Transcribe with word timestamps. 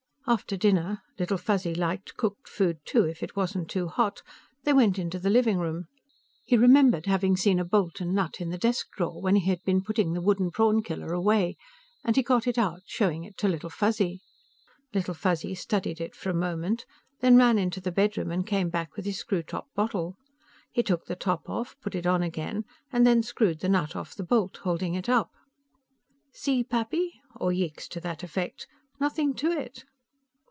After 0.27 0.55
dinner 0.55 1.01
Little 1.19 1.37
Fuzzy 1.37 1.75
liked 1.75 2.15
cooked 2.15 2.47
food, 2.47 2.77
too, 2.85 3.03
if 3.03 3.21
it 3.21 3.35
wasn't 3.35 3.69
too 3.69 3.89
hot 3.89 4.21
they 4.63 4.71
went 4.71 4.97
into 4.97 5.19
the 5.19 5.31
living 5.31 5.57
room. 5.57 5.87
He 6.45 6.55
remembered 6.55 7.05
having 7.05 7.35
seen 7.35 7.59
a 7.59 7.65
bolt 7.65 7.99
and 7.99 8.13
nut 8.15 8.39
in 8.39 8.49
the 8.49 8.57
desk 8.57 8.91
drawer 8.95 9.21
when 9.21 9.35
he 9.35 9.49
had 9.49 9.61
been 9.65 9.81
putting 9.83 10.13
the 10.13 10.21
wooden 10.21 10.49
prawn 10.49 10.83
killer 10.83 11.11
away, 11.11 11.57
and 12.05 12.15
he 12.15 12.23
got 12.23 12.47
it 12.47 12.57
out, 12.57 12.83
showing 12.85 13.25
it 13.25 13.37
to 13.39 13.49
Little 13.49 13.69
Fuzzy. 13.71 14.21
Little 14.93 15.15
Fuzzy 15.15 15.53
studied 15.53 15.99
it 15.99 16.15
for 16.15 16.29
a 16.29 16.33
moment, 16.35 16.85
then 17.19 17.35
ran 17.35 17.57
into 17.57 17.81
the 17.81 17.91
bedroom 17.91 18.31
and 18.31 18.47
came 18.47 18.69
back 18.69 18.95
with 18.95 19.03
his 19.05 19.17
screw 19.17 19.43
top 19.43 19.67
bottle. 19.75 20.15
He 20.71 20.81
took 20.83 21.07
the 21.07 21.15
top 21.17 21.49
off, 21.49 21.75
put 21.81 21.93
it 21.93 22.05
on 22.07 22.23
again 22.23 22.63
and 22.93 23.05
then 23.05 23.21
screwed 23.21 23.59
the 23.59 23.67
nut 23.69 23.97
off 23.97 24.15
the 24.15 24.23
bolt, 24.23 24.57
holding 24.57 24.93
it 24.93 25.09
up. 25.09 25.31
"See, 26.31 26.63
Pappy?" 26.63 27.19
Or 27.35 27.51
yeeks 27.51 27.89
to 27.89 27.99
that 28.01 28.23
effect. 28.23 28.65
"Nothing 28.97 29.33
to 29.33 29.47
it." 29.51 29.83